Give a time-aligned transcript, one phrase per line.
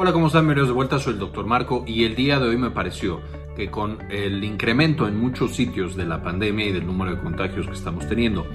[0.00, 0.42] Hola, ¿cómo están?
[0.42, 1.44] Bienvenidos de vuelta, soy el Dr.
[1.44, 3.20] Marco y el día de hoy me pareció
[3.56, 7.66] que con el incremento en muchos sitios de la pandemia y del número de contagios
[7.66, 8.46] que estamos teniendo,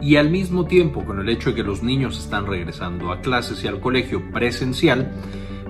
[0.00, 3.62] y al mismo tiempo con el hecho de que los niños están regresando a clases
[3.62, 5.12] y al colegio presencial,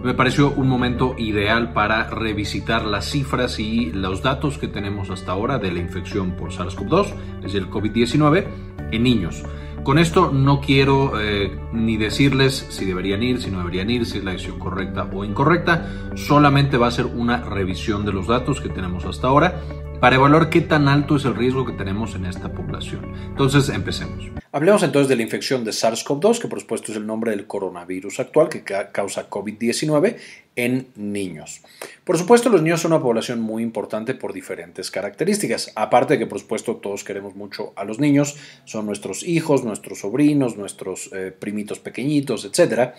[0.03, 5.33] me pareció un momento ideal para revisitar las cifras y los datos que tenemos hasta
[5.33, 7.07] ahora de la infección por SARS-CoV-2,
[7.37, 8.47] es decir, el COVID-19,
[8.93, 9.43] en niños.
[9.89, 14.19] Con esto no quiero eh, ni decirles si deberían ir, si no deberían ir, si
[14.19, 15.89] es la decisión correcta o incorrecta.
[16.15, 19.63] Solamente va a ser una revisión de los datos que tenemos hasta ahora
[20.01, 23.13] para evaluar qué tan alto es el riesgo que tenemos en esta población.
[23.27, 24.27] Entonces, empecemos.
[24.53, 28.21] Hablemos entonces de la infección de SARS-CoV-2, que por supuesto es el nombre del coronavirus
[28.21, 30.17] actual que causa COVID-19
[30.57, 31.61] en niños.
[32.05, 35.73] Por supuesto, los niños son una población muy importante por diferentes características.
[35.77, 40.01] Aparte de que, por supuesto, todos queremos mucho a los niños, son nuestros hijos, nuestros
[40.01, 42.95] sobrinos, nuestros eh, primitos pequeñitos, etcétera.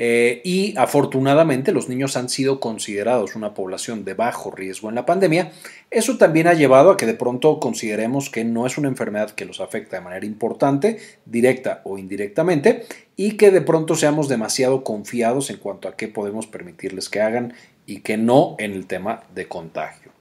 [0.00, 5.04] Eh, y afortunadamente los niños han sido considerados una población de bajo riesgo en la
[5.04, 5.50] pandemia.
[5.90, 9.44] Eso también ha llevado a que de pronto consideremos que no es una enfermedad que
[9.44, 15.50] los afecta de manera importante, directa o indirectamente, y que de pronto seamos demasiado confiados
[15.50, 17.54] en cuanto a qué podemos permitirles que hagan
[17.84, 20.12] y que no en el tema de contagio.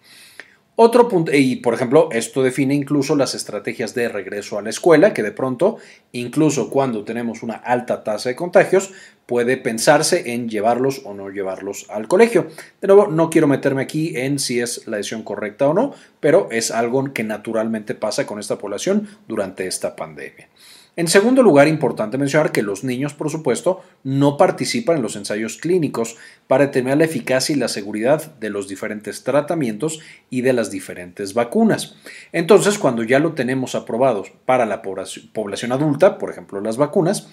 [0.79, 5.11] Otro punto, y por ejemplo, esto define incluso las estrategias de regreso a la escuela,
[5.11, 5.77] que de pronto,
[6.11, 8.91] incluso cuando tenemos una alta tasa de contagios,
[9.27, 12.47] puede pensarse en llevarlos o no llevarlos al colegio.
[12.81, 16.47] De nuevo, no quiero meterme aquí en si es la decisión correcta o no, pero
[16.49, 20.47] es algo que naturalmente pasa con esta población durante esta pandemia.
[20.95, 25.57] En segundo lugar, importante mencionar que los niños, por supuesto, no participan en los ensayos
[25.57, 26.17] clínicos
[26.47, 29.99] para determinar la eficacia y la seguridad de los diferentes tratamientos
[30.31, 31.97] y de las diferentes vacunas.
[32.31, 37.27] Entonces, cuando ya lo tenemos aprobado para la población adulta, por ejemplo, las vacunas,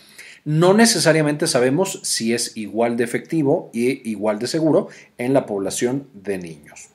[0.44, 6.08] no necesariamente sabemos si es igual de efectivo y igual de seguro en la población
[6.12, 6.90] de niños.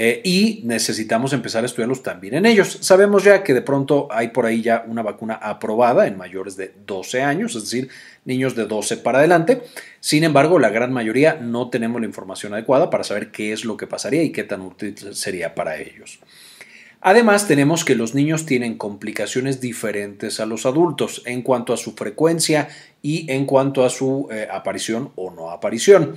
[0.00, 2.78] Eh, y necesitamos empezar a estudiarlos también en ellos.
[2.82, 6.72] Sabemos ya que de pronto hay por ahí ya una vacuna aprobada en mayores de
[6.86, 7.88] 12 años, es decir,
[8.24, 9.64] niños de 12 para adelante.
[9.98, 13.76] Sin embargo, la gran mayoría no tenemos la información adecuada para saber qué es lo
[13.76, 16.20] que pasaría y qué tan útil sería para ellos.
[17.00, 21.92] Además, tenemos que los niños tienen complicaciones diferentes a los adultos en cuanto a su
[21.92, 22.68] frecuencia
[23.02, 26.16] y en cuanto a su eh, aparición o no aparición.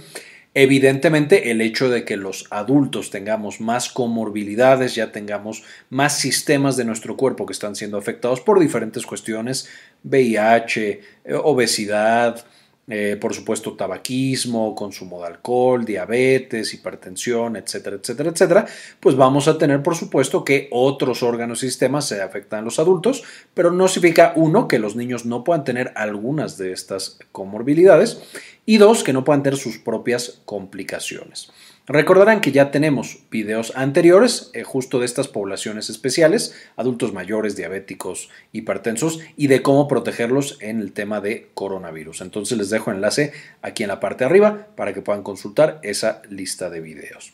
[0.54, 6.84] Evidentemente, el hecho de que los adultos tengamos más comorbilidades, ya tengamos más sistemas de
[6.84, 9.70] nuestro cuerpo que están siendo afectados por diferentes cuestiones,
[10.04, 12.44] VIH, eh, obesidad,
[12.88, 18.66] eh, por supuesto tabaquismo, consumo de alcohol, diabetes, hipertensión, etcétera, etcétera, etcétera,
[19.00, 22.80] pues vamos a tener por supuesto que otros órganos y sistemas se afectan a los
[22.80, 28.22] adultos, pero no significa uno que los niños no puedan tener algunas de estas comorbilidades
[28.66, 31.52] y dos que no puedan tener sus propias complicaciones.
[31.92, 38.30] Recordarán que ya tenemos videos anteriores eh, justo de estas poblaciones especiales, adultos mayores, diabéticos,
[38.54, 42.22] hipertensos y de cómo protegerlos en el tema de coronavirus.
[42.22, 46.22] Entonces les dejo enlace aquí en la parte de arriba para que puedan consultar esa
[46.30, 47.34] lista de videos.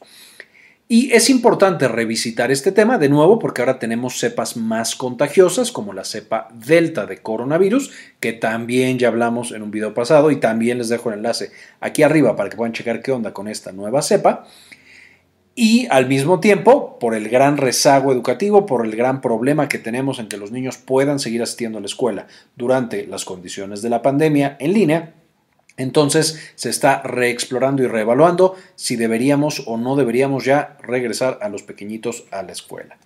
[0.90, 5.92] Y es importante revisitar este tema de nuevo porque ahora tenemos cepas más contagiosas como
[5.92, 10.78] la cepa delta de coronavirus, que también ya hablamos en un video pasado y también
[10.78, 14.02] les dejo el enlace aquí arriba para que puedan checar qué onda con esta nueva
[14.02, 14.48] cepa.
[15.56, 20.20] Y al mismo tiempo, por el gran rezago educativo, por el gran problema que tenemos
[20.20, 24.02] en que los niños puedan seguir asistiendo a la escuela durante las condiciones de la
[24.02, 25.14] pandemia en línea,
[25.78, 31.64] entonces se está reexplorando y reevaluando si deberíamos o no deberíamos ya regresar a los
[31.64, 32.98] pequeñitos a la escuela.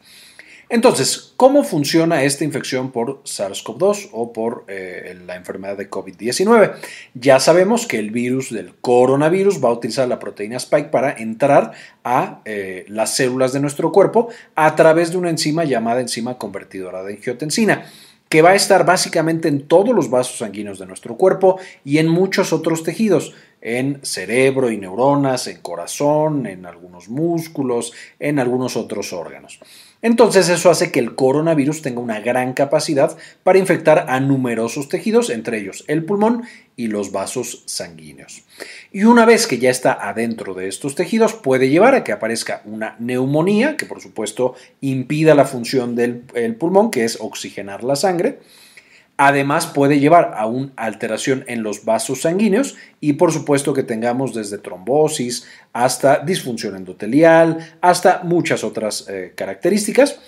[0.71, 6.75] Entonces, ¿cómo funciona esta infección por SARS-CoV-2 o por eh, la enfermedad de COVID-19?
[7.13, 11.73] Ya sabemos que el virus del coronavirus va a utilizar la proteína Spike para entrar
[12.05, 17.03] a eh, las células de nuestro cuerpo a través de una enzima llamada enzima convertidora
[17.03, 17.83] de angiotensina
[18.31, 22.07] que va a estar básicamente en todos los vasos sanguíneos de nuestro cuerpo y en
[22.07, 29.13] muchos otros tejidos, en cerebro y neuronas, en corazón, en algunos músculos, en algunos otros
[29.13, 29.59] órganos.
[30.01, 35.29] Entonces eso hace que el coronavirus tenga una gran capacidad para infectar a numerosos tejidos,
[35.29, 36.43] entre ellos el pulmón
[36.75, 38.43] y los vasos sanguíneos.
[38.91, 42.63] Y una vez que ya está adentro de estos tejidos, puede llevar a que aparezca
[42.65, 46.21] una neumonía, que por supuesto impida la función del
[46.57, 48.39] pulmón, que es oxigenar la sangre,
[49.17, 54.33] Además puede llevar a una alteración en los vasos sanguíneos y por supuesto que tengamos
[54.33, 60.19] desde trombosis hasta disfunción endotelial, hasta muchas otras eh, características.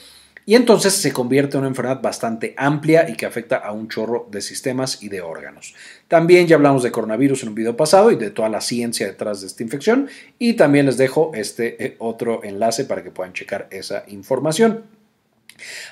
[0.46, 4.28] Y entonces se convierte en una enfermedad bastante amplia y que afecta a un chorro
[4.30, 5.74] de sistemas y de órganos.
[6.10, 9.40] También ya hablamos de coronavirus en un video pasado y de toda la ciencia detrás
[9.40, 10.10] de esta infección.
[10.40, 14.84] Y también les dejo este eh, otro enlace para que puedan checar esa información.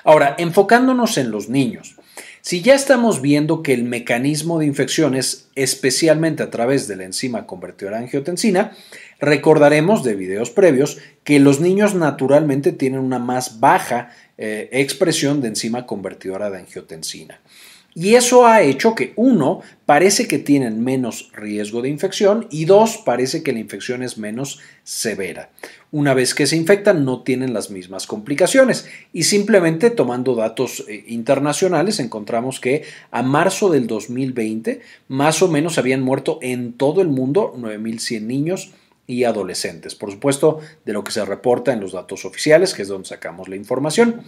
[0.04, 1.96] Ahora, enfocándonos en los niños.
[2.42, 7.04] Si ya estamos viendo que el mecanismo de infección es especialmente a través de la
[7.04, 8.72] enzima convertidora de angiotensina,
[9.20, 15.48] recordaremos de videos previos que los niños naturalmente tienen una más baja eh, expresión de
[15.48, 17.40] enzima convertidora de angiotensina.
[17.94, 22.98] Y eso ha hecho que, uno, parece que tienen menos riesgo de infección y dos,
[23.04, 25.50] parece que la infección es menos severa.
[25.90, 31.04] Una vez que se infectan no tienen las mismas complicaciones y simplemente tomando datos eh,
[31.08, 37.08] internacionales encontramos que a marzo del 2020 más o menos habían muerto en todo el
[37.08, 38.72] mundo 9.100 niños
[39.12, 39.94] y adolescentes.
[39.94, 43.48] Por supuesto, de lo que se reporta en los datos oficiales, que es donde sacamos
[43.48, 44.22] la información,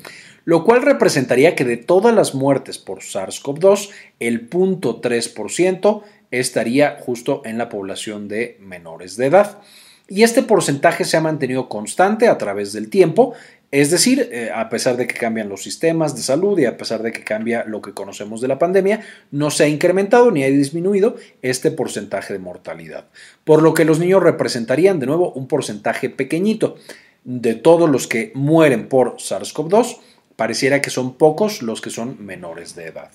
[0.44, 3.90] lo cual representaría que de todas las muertes por SARS-CoV-2,
[4.20, 9.58] el 0.3% estaría justo en la población de menores de edad.
[10.06, 13.32] Y este porcentaje se ha mantenido constante a través del tiempo,
[13.80, 17.02] es decir, eh, a pesar de que cambian los sistemas de salud y a pesar
[17.02, 19.00] de que cambia lo que conocemos de la pandemia,
[19.32, 23.06] no se ha incrementado ni ha disminuido este porcentaje de mortalidad.
[23.42, 26.76] Por lo que los niños representarían de nuevo un porcentaje pequeñito.
[27.24, 29.98] De todos los que mueren por SARS-CoV-2,
[30.36, 33.10] pareciera que son pocos los que son menores de edad.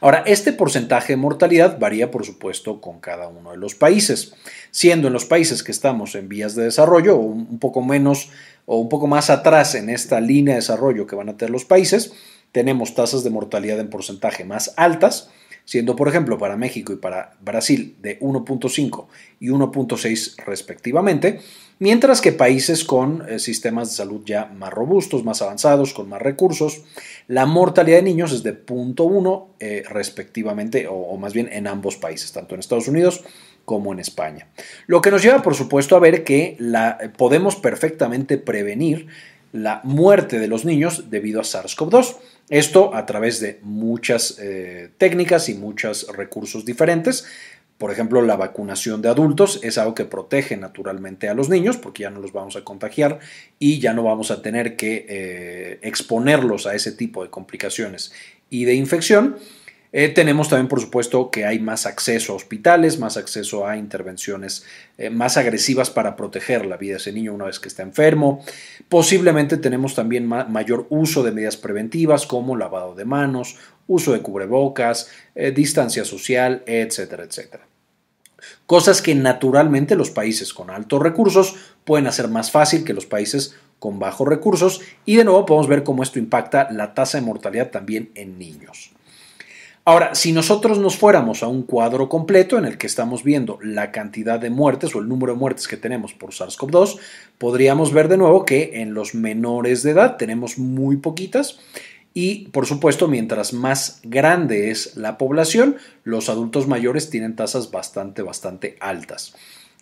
[0.00, 4.34] Ahora, este porcentaje de mortalidad varía, por supuesto, con cada uno de los países,
[4.70, 8.30] siendo en los países que estamos en vías de desarrollo, o un poco menos
[8.66, 11.64] o un poco más atrás en esta línea de desarrollo que van a tener los
[11.64, 12.12] países,
[12.52, 15.30] tenemos tasas de mortalidad en porcentaje más altas,
[15.64, 19.06] siendo por ejemplo para México y para Brasil de 1.5
[19.40, 21.40] y 1.6 respectivamente,
[21.78, 26.20] mientras que países con eh, sistemas de salud ya más robustos, más avanzados, con más
[26.20, 26.82] recursos,
[27.28, 32.32] la mortalidad de niños es de 0.1 eh, respectivamente, o, más bien en ambos países,
[32.32, 33.24] tanto en Estados Unidos
[33.64, 34.48] como en España.
[34.86, 39.06] Lo que nos lleva, por supuesto, a ver que la, podemos perfectamente prevenir
[39.54, 42.16] la muerte de los niños debido a SARS-CoV-2.
[42.50, 47.24] Esto a través de muchas eh, técnicas y muchos recursos diferentes.
[47.78, 52.02] Por ejemplo, la vacunación de adultos es algo que protege naturalmente a los niños porque
[52.04, 53.18] ya no los vamos a contagiar
[53.58, 58.12] y ya no vamos a tener que eh, exponerlos a ese tipo de complicaciones
[58.48, 59.36] y de infección.
[59.96, 64.64] Eh, tenemos también, por supuesto, que hay más acceso a hospitales, más acceso a intervenciones
[64.98, 68.44] eh, más agresivas para proteger la vida de ese niño una vez que está enfermo.
[68.88, 73.56] Posiblemente tenemos también mayor uso de medidas preventivas como lavado de manos,
[73.86, 77.64] uso de cubrebocas, eh, distancia social, etcétera, etcétera.
[78.66, 81.54] Cosas que naturalmente los países con altos recursos
[81.84, 85.84] pueden hacer más fácil que los países con bajos recursos y de nuevo podemos ver
[85.84, 88.93] cómo esto impacta la tasa de mortalidad también en niños.
[89.86, 93.92] Ahora, si nosotros nos fuéramos a un cuadro completo en el que estamos viendo la
[93.92, 96.98] cantidad de muertes o el número de muertes que tenemos por SARS-CoV-2,
[97.36, 101.58] podríamos ver de nuevo que en los menores de edad tenemos muy poquitas
[102.14, 108.22] y, por supuesto, mientras más grande es la población, los adultos mayores tienen tasas bastante,
[108.22, 109.34] bastante altas.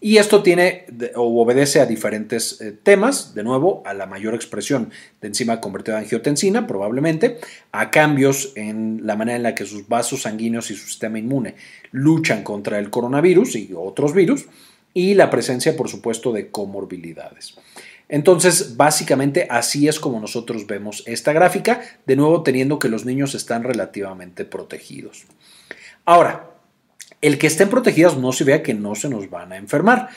[0.05, 4.91] Y esto tiene o obedece a diferentes eh, temas, de nuevo, a la mayor expresión
[5.21, 7.39] de enzima convertida en angiotensina, probablemente,
[7.71, 11.55] a cambios en la manera en la que sus vasos sanguíneos y su sistema inmune
[11.93, 14.47] luchan contra el coronavirus y otros virus,
[14.93, 17.55] y la presencia, por supuesto, de comorbilidades.
[18.09, 23.37] Entonces, básicamente así es como nosotros vemos esta gráfica, de nuevo teniendo que los niños
[23.37, 25.27] están relativamente protegidos.
[26.05, 26.52] Ahora,
[27.23, 30.11] el que estén protegidas no se vea que no se nos van a enfermar.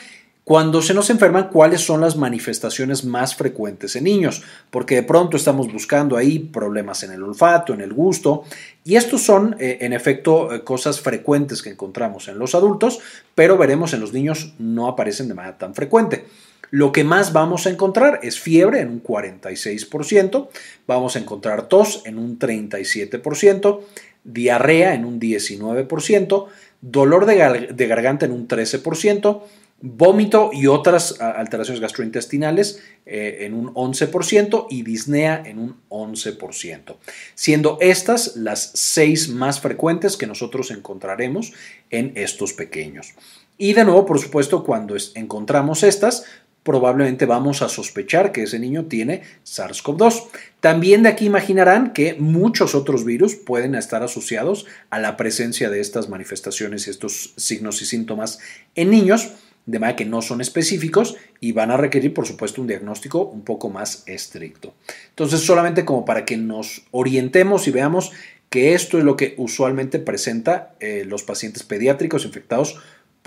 [0.46, 4.44] Cuando se nos enferman, ¿cuáles son las manifestaciones más frecuentes en niños?
[4.70, 8.44] Porque de pronto estamos buscando ahí problemas en el olfato, en el gusto,
[8.84, 13.00] y estos son, eh, en efecto, eh, cosas frecuentes que encontramos en los adultos,
[13.34, 16.26] pero veremos en los niños no aparecen de manera tan frecuente.
[16.70, 20.48] Lo que más vamos a encontrar es fiebre en un 46%,
[20.86, 23.80] vamos a encontrar tos en un 37%,
[24.22, 26.46] diarrea en un 19%,
[26.80, 29.42] dolor de, garganta en un 13%,
[29.80, 36.96] vómito y otras alteraciones gastrointestinales eh, en un 11% y disnea en un 11%,
[37.34, 41.52] siendo estas las seis más frecuentes que nosotros encontraremos
[41.90, 43.14] en estos pequeños.
[43.58, 46.24] Y de nuevo, por supuesto, cuando encontramos estas,
[46.66, 50.24] probablemente vamos a sospechar que ese niño tiene SARS-CoV-2.
[50.60, 55.80] También de aquí imaginarán que muchos otros virus pueden estar asociados a la presencia de
[55.80, 58.40] estas manifestaciones y estos signos y síntomas
[58.74, 59.30] en niños.
[59.66, 63.42] de manera que no son específicos y van a requerir, por supuesto, un diagnóstico un
[63.42, 64.74] poco más estricto.
[65.08, 68.12] Entonces, solamente como para que nos orientemos y veamos
[68.48, 72.78] que esto es lo que usualmente presenta eh, los pacientes pediátricos infectados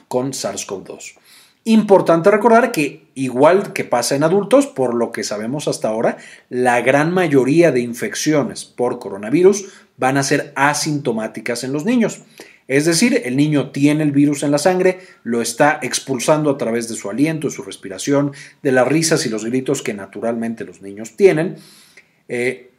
[0.07, 1.15] con SARS-CoV-2.
[1.65, 6.17] Importante recordar que, igual que pasa en adultos, por lo que sabemos hasta ahora,
[6.49, 9.65] la gran mayoría de infecciones por coronavirus
[9.97, 12.21] van a ser asintomáticas en los niños.
[12.69, 16.87] Es decir, el niño tiene el virus en la sangre, lo está expulsando a través
[16.87, 21.17] de su aliento, su respiración, de las risas y los gritos que naturalmente los niños
[21.17, 21.57] tienen.
[22.27, 22.69] Eh,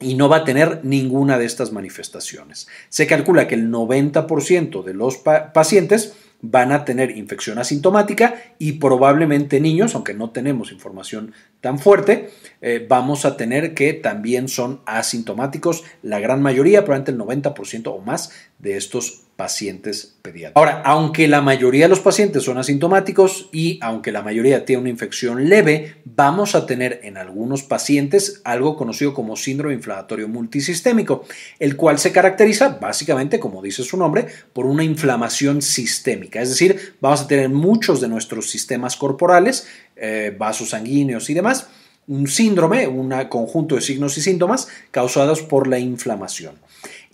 [0.00, 2.68] y no va a tener ninguna de estas manifestaciones.
[2.88, 6.14] Se calcula que el 90% de los pacientes
[6.46, 11.32] van a tener infección asintomática y probablemente niños, aunque no tenemos información
[11.62, 12.28] tan fuerte,
[12.60, 17.98] eh, vamos a tener que también son asintomáticos, la gran mayoría, probablemente el 90% o
[18.00, 20.56] más de estos pacientes pediátricos.
[20.56, 24.90] Ahora, aunque la mayoría de los pacientes son asintomáticos y aunque la mayoría tiene una
[24.90, 31.24] infección leve, vamos a tener en algunos pacientes algo conocido como síndrome inflamatorio multisistémico,
[31.58, 36.40] el cual se caracteriza básicamente, como dice su nombre, por una inflamación sistémica.
[36.40, 41.68] Es decir, vamos a tener muchos de nuestros sistemas corporales, eh, vasos sanguíneos y demás,
[42.06, 46.56] un síndrome, un conjunto de signos y síntomas causados por la inflamación.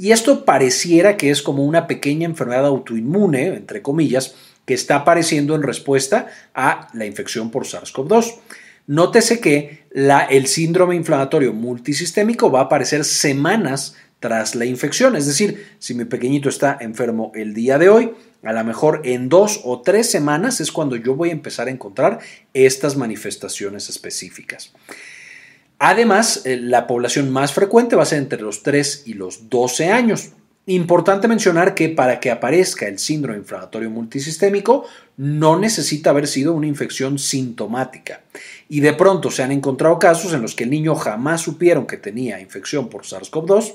[0.00, 5.54] Y esto pareciera que es como una pequeña enfermedad autoinmune, entre comillas, que está apareciendo
[5.54, 8.36] en respuesta a la infección por SARS-CoV-2.
[8.86, 15.16] Nótese que el síndrome inflamatorio multisistémico va a aparecer semanas tras la infección.
[15.16, 19.28] Es decir, si mi pequeñito está enfermo el día de hoy, a lo mejor en
[19.28, 22.20] dos o tres semanas es cuando yo voy a empezar a encontrar
[22.54, 24.72] estas manifestaciones específicas.
[25.82, 29.88] Además, eh, la población más frecuente va a ser entre los 3 y los 12
[29.88, 30.28] años.
[30.66, 34.84] Importante mencionar que para que aparezca el síndrome inflamatorio multisistémico
[35.16, 38.20] no necesita haber sido una infección sintomática.
[38.68, 41.96] Y de pronto se han encontrado casos en los que el niño jamás supieron que
[41.96, 43.72] tenía infección por SARS-CoV-2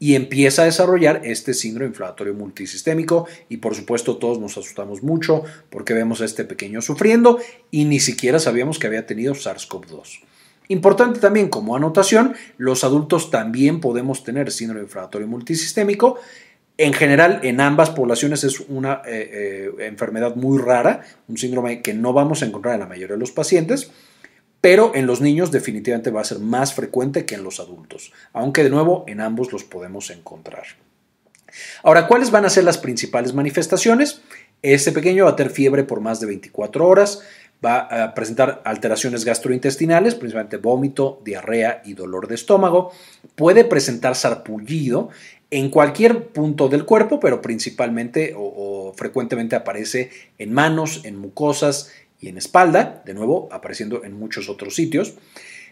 [0.00, 5.44] y empieza a desarrollar este síndrome inflamatorio multisistémico y por supuesto todos nos asustamos mucho
[5.70, 7.38] porque vemos a este pequeño sufriendo
[7.70, 10.33] y ni siquiera sabíamos que había tenido SARS-CoV-2.
[10.68, 16.18] Importante también como anotación, los adultos también podemos tener síndrome inflamatorio multisistémico.
[16.76, 21.94] En general, en ambas poblaciones es una eh, eh, enfermedad muy rara, un síndrome que
[21.94, 23.92] no vamos a encontrar en la mayoría de los pacientes,
[24.60, 28.64] pero en los niños definitivamente va a ser más frecuente que en los adultos, aunque
[28.64, 30.64] de nuevo en ambos los podemos encontrar.
[31.82, 34.22] Ahora, ¿cuáles van a ser las principales manifestaciones?
[34.62, 37.22] Este pequeño va a tener fiebre por más de 24 horas,
[37.64, 42.92] va a presentar alteraciones gastrointestinales, principalmente vómito, diarrea y dolor de estómago.
[43.34, 45.10] Puede presentar sarpullido
[45.50, 52.28] en cualquier punto del cuerpo, pero principalmente o, frecuentemente aparece en manos, en mucosas y
[52.28, 55.14] en espalda, de nuevo apareciendo en muchos otros sitios.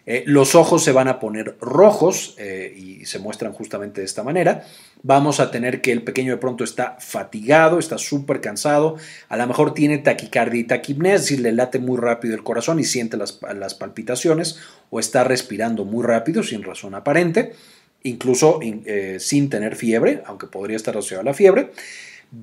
[0.05, 4.23] Eh, los ojos se van a poner rojos eh, y se muestran justamente de esta
[4.23, 4.65] manera.
[5.05, 8.97] Vamos a tener que el pequeño de pronto está fatigado, está súper cansado,
[9.29, 12.79] a lo mejor tiene taquicardia y taquipnea, es decir, le late muy rápido el corazón
[12.79, 13.33] y siente las,
[13.75, 17.53] palpitaciones o está respirando muy rápido sin razón aparente,
[18.05, 21.73] incluso eh, sin tener fiebre, aunque podría estar asociado a la fiebre.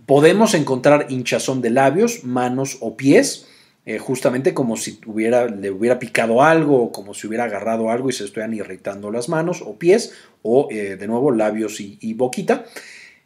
[0.06, 3.48] Podemos encontrar hinchazón de labios, manos o pies
[3.86, 8.14] eh, justamente como si le hubiera picado algo o como si hubiera agarrado algo y
[8.14, 12.66] se estuvieran irritando las manos o pies o eh, de nuevo labios y, boquita.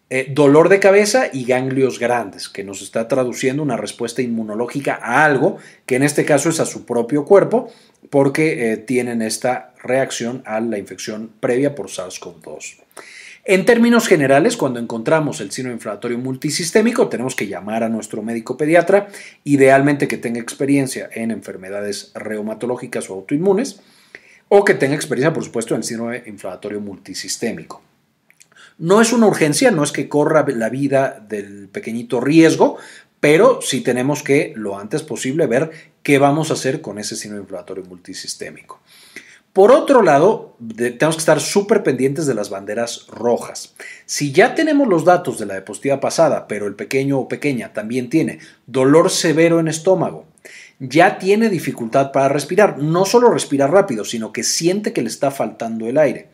[0.10, 5.26] Eh, dolor de cabeza y ganglios grandes, que nos está traduciendo una respuesta inmunológica a
[5.26, 5.58] algo,
[5.88, 7.72] que en este caso es a su propio cuerpo,
[8.12, 12.84] porque tienen esta reacción a la infección previa por SARS-CoV-2.
[13.46, 18.56] En términos generales, cuando encontramos el síndrome inflamatorio multisistémico, tenemos que llamar a nuestro médico
[18.56, 19.10] pediatra,
[19.44, 23.82] idealmente que tenga experiencia en enfermedades reumatológicas o autoinmunes,
[24.48, 27.82] o que tenga experiencia, por supuesto, en síndrome inflamatorio multisistémico.
[28.78, 32.78] No es una urgencia, no es que corra la vida del pequeñito riesgo,
[33.20, 35.72] pero sí tenemos que lo antes posible ver
[36.02, 38.80] qué vamos a hacer con ese síndrome inflamatorio multisistémico.
[39.54, 43.76] Por otro lado, tenemos que estar súper pendientes de las banderas rojas.
[44.08, 48.10] Si ya tenemos los datos de la diapositiva pasada, pero el pequeño o pequeña también
[48.10, 50.26] tiene dolor severo en estómago,
[50.80, 55.30] ya tiene dificultad para respirar, no solo respirar rápido, sino que siente que le está
[55.30, 56.30] faltando el aire.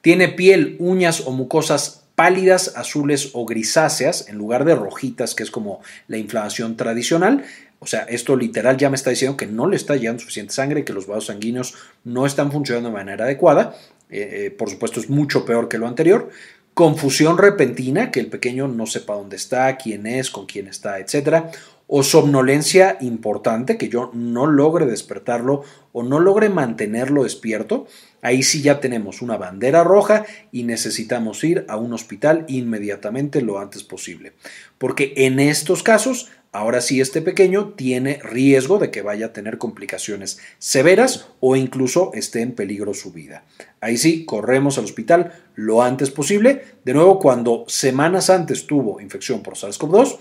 [0.00, 5.52] Tiene piel, uñas o mucosas pálidas, azules o grisáceas, en lugar de rojitas, que es
[5.52, 7.44] como la inflamación tradicional,
[7.80, 10.84] o sea, esto literal ya me está diciendo que no le está llegando suficiente sangre,
[10.84, 13.74] que los vasos sanguíneos no están funcionando de manera adecuada.
[14.10, 16.28] Eh, eh, por supuesto, es mucho peor que lo anterior.
[16.74, 21.46] Confusión repentina, que el pequeño no sepa dónde está, quién es, con quién está, etc.
[21.86, 27.88] o somnolencia importante, que yo no logre despertarlo o no logre mantenerlo despierto,
[28.22, 33.58] ahí sí ya tenemos una bandera roja y necesitamos ir a un hospital inmediatamente lo
[33.58, 34.34] antes posible.
[34.78, 39.58] Porque en estos casos, ahora sí este pequeño tiene riesgo de que vaya a tener
[39.58, 43.44] complicaciones severas o incluso esté en peligro su vida.
[43.80, 46.64] Ahí sí, corremos al hospital lo antes posible.
[46.84, 50.18] De nuevo, cuando semanas antes tuvo infección por SARS-CoV-2,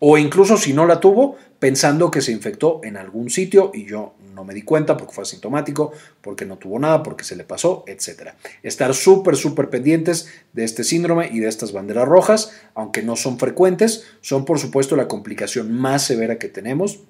[0.00, 4.14] o incluso si no la tuvo, pensando que se infectó en algún sitio y yo
[4.34, 5.92] no me di cuenta porque fue asintomático,
[6.22, 8.30] porque no tuvo nada, porque se le pasó, etc.
[8.62, 13.38] Estar súper, súper pendientes de este síndrome y de estas banderas rojas, aunque no son
[13.38, 17.00] frecuentes, son por supuesto la complicación más severa que tenemos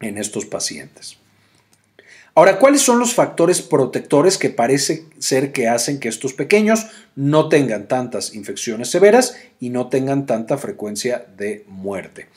[0.00, 1.18] en estos pacientes.
[2.40, 7.50] Ahora, ¿cuáles son los factores protectores que parece ser que hacen que estos pequeños no
[7.50, 12.28] tengan tantas infecciones severas y no tengan tanta frecuencia de muerte?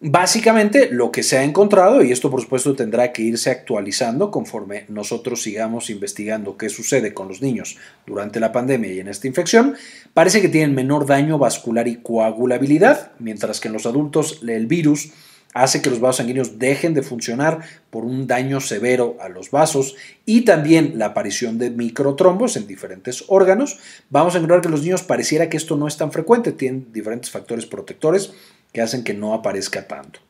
[0.00, 4.86] Básicamente lo que se ha encontrado, y esto por supuesto tendrá que irse actualizando conforme
[4.88, 9.74] nosotros sigamos investigando qué sucede con los niños durante la pandemia y en esta infección,
[10.14, 15.10] parece que tienen menor daño vascular y coagulabilidad, mientras que en los adultos el virus
[15.54, 19.96] hace que los vasos sanguíneos dejen de funcionar por un daño severo a los vasos
[20.26, 23.78] y también la aparición de microtrombos en diferentes órganos,
[24.10, 27.30] vamos a encontrar que los niños pareciera que esto no es tan frecuente, tienen diferentes
[27.30, 28.32] factores protectores
[28.72, 30.20] que hacen que no aparezca tanto.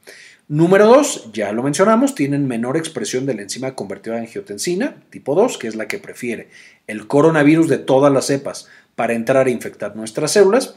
[0.51, 5.35] Número 2, ya lo mencionamos, tienen menor expresión de la enzima convertida en angiotensina, tipo
[5.35, 6.49] 2, que es la que prefiere
[6.87, 10.77] el coronavirus de todas las cepas para entrar e infectar nuestras células.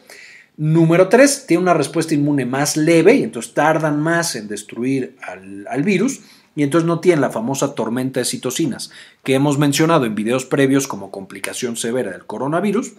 [0.58, 5.84] Número 3, tiene una respuesta inmune más leve y entonces tardan más en destruir al,
[5.84, 6.22] virus
[6.56, 8.92] y entonces no tienen la famosa tormenta de citocinas
[9.24, 12.94] que hemos mencionado en videos previos como complicación severa del coronavirus,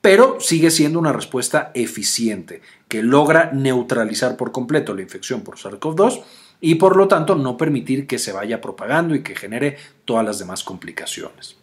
[0.00, 6.22] pero sigue siendo una respuesta eficiente que logra neutralizar por completo la infección por SARS-CoV-2
[6.60, 10.38] y por lo tanto no permitir que se vaya propagando y que genere todas las
[10.38, 11.56] demás complicaciones.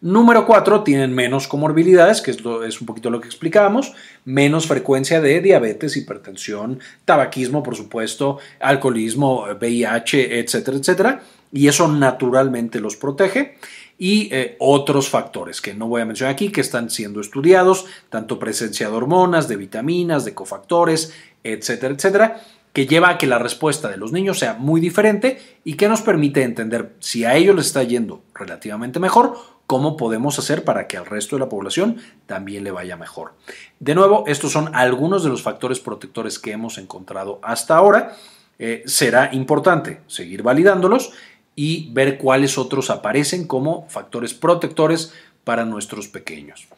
[0.00, 3.92] Número 4, tienen menos comorbilidades, que es, un poquito lo que explicábamos,
[4.24, 11.22] menos frecuencia de diabetes, hipertensión, tabaquismo, por supuesto, alcoholismo, VIH, etcétera, etcétera.
[11.52, 13.56] Y eso naturalmente los protege.
[13.96, 18.40] Y eh, otros factores que no voy a mencionar aquí, que están siendo estudiados, tanto
[18.40, 22.40] presencia de hormonas, de vitaminas, de cofactores, etcétera, etcétera
[22.74, 26.02] que lleva a que la respuesta de los niños sea muy diferente y que nos
[26.02, 30.96] permite entender si a ellos les está yendo relativamente mejor cómo podemos hacer para que
[30.96, 33.32] al resto de la población también le vaya mejor.
[33.80, 38.16] De nuevo, estos son algunos de los factores protectores que hemos encontrado hasta ahora.
[38.58, 41.12] Eh, será importante seguir validándolos
[41.56, 45.12] y ver cuáles otros aparecen como factores protectores
[45.44, 46.68] para nuestros pequeños.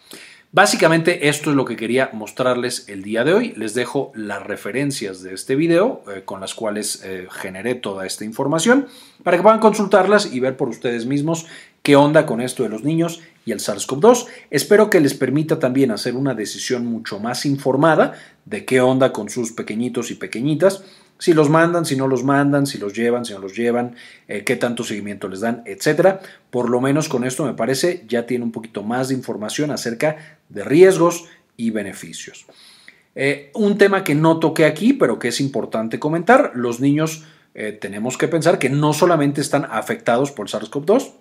[0.53, 3.53] Básicamente esto es lo que quería mostrarles el día de hoy.
[3.57, 8.25] Les dejo las referencias de este video eh, con las cuales eh, generé toda esta
[8.25, 8.87] información
[9.23, 11.47] para que puedan consultarlas y ver por ustedes mismos
[11.87, 14.27] qué onda con esto de los niños y el SARS-CoV-2.
[14.51, 19.31] Espero que les permita también hacer una decisión mucho más informada de qué onda con
[19.31, 20.83] sus pequeñitos y pequeñitas,
[21.21, 23.95] si los mandan, si no los mandan, si los llevan, si no los llevan,
[24.27, 26.19] eh, qué tanto seguimiento les dan, etcétera.
[26.51, 30.41] Por lo menos con esto me parece ya tiene un poquito más de información acerca
[30.49, 32.47] de riesgos y beneficios.
[33.15, 37.23] Eh, un tema que no toqué aquí, pero que es importante comentar, los niños
[37.55, 41.13] eh, tenemos que pensar que no solamente están afectados por SARS-CoV-2,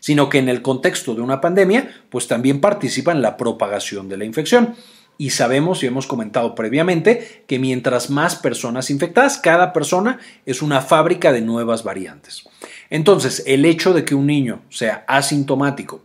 [0.00, 4.16] sino que en el contexto de una pandemia, pues también participa en la propagación de
[4.16, 4.74] la infección.
[5.18, 10.80] Y sabemos y hemos comentado previamente que mientras más personas infectadas, cada persona es una
[10.80, 12.44] fábrica de nuevas variantes.
[12.90, 16.02] Entonces, el hecho de que un niño sea asintomático,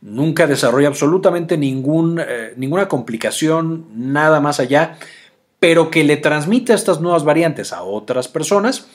[0.00, 4.98] nunca desarrolla absolutamente ningún, eh, ninguna complicación, nada más allá,
[5.60, 8.88] pero que le transmite estas nuevas variantes a otras personas,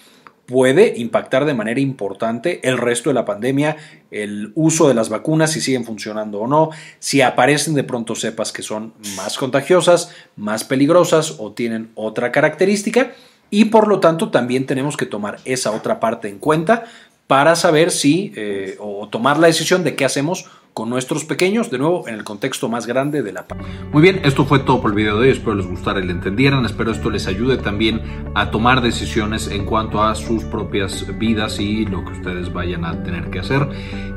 [0.46, 3.78] puede impactar de manera importante el resto de la pandemia,
[4.12, 8.52] el uso de las vacunas, si siguen funcionando o no, si aparecen de pronto cepas
[8.52, 13.14] que son más contagiosas, más peligrosas o tienen otra característica.
[13.50, 16.86] Y por lo tanto también tenemos que tomar esa otra parte en cuenta
[17.28, 21.78] para saber si eh, o tomar la decisión de qué hacemos con nuestros pequeños, de
[21.78, 23.46] nuevo en el contexto más grande de la
[23.92, 26.12] Muy bien, esto fue todo por el video de hoy, espero les gustara y le
[26.12, 28.02] entendieran, espero esto les ayude también
[28.34, 33.04] a tomar decisiones en cuanto a sus propias vidas y lo que ustedes vayan a
[33.04, 33.68] tener que hacer.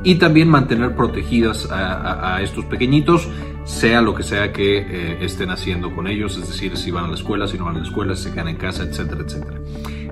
[0.02, 3.28] Y también mantener protegidas a, estos pequeñitos
[3.64, 7.08] sea lo que sea que eh, estén haciendo con ellos, es decir, si van a
[7.08, 9.60] la escuela, si no van a la escuela, si se quedan en casa, etcétera, etcétera.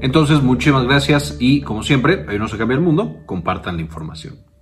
[0.01, 4.54] Entonces, muchísimas gracias y como siempre, ahí no se cambia el mundo, compartan la información.